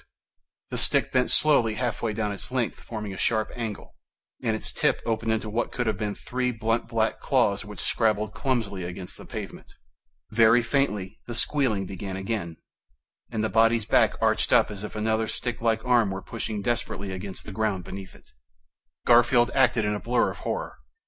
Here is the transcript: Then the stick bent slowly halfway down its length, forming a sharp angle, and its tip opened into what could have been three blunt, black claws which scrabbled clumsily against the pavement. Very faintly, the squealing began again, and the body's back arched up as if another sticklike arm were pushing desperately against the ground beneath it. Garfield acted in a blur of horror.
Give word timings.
Then 0.71 0.77
the 0.77 0.77
stick 0.79 1.11
bent 1.11 1.29
slowly 1.29 1.75
halfway 1.75 2.11
down 2.11 2.31
its 2.31 2.49
length, 2.51 2.79
forming 2.79 3.13
a 3.13 3.17
sharp 3.19 3.51
angle, 3.55 3.93
and 4.41 4.55
its 4.55 4.71
tip 4.71 4.99
opened 5.05 5.31
into 5.31 5.47
what 5.47 5.71
could 5.71 5.85
have 5.85 5.99
been 5.99 6.15
three 6.15 6.49
blunt, 6.51 6.87
black 6.87 7.19
claws 7.19 7.63
which 7.63 7.79
scrabbled 7.79 8.33
clumsily 8.33 8.83
against 8.83 9.15
the 9.15 9.27
pavement. 9.27 9.75
Very 10.31 10.63
faintly, 10.63 11.19
the 11.27 11.35
squealing 11.35 11.85
began 11.85 12.17
again, 12.17 12.57
and 13.31 13.43
the 13.43 13.47
body's 13.47 13.85
back 13.85 14.15
arched 14.19 14.51
up 14.51 14.71
as 14.71 14.83
if 14.83 14.95
another 14.95 15.27
sticklike 15.27 15.85
arm 15.85 16.09
were 16.09 16.23
pushing 16.23 16.63
desperately 16.63 17.11
against 17.11 17.45
the 17.45 17.51
ground 17.51 17.83
beneath 17.83 18.15
it. 18.15 18.25
Garfield 19.05 19.51
acted 19.53 19.85
in 19.85 19.93
a 19.93 19.99
blur 19.99 20.31
of 20.31 20.39
horror. 20.39 20.79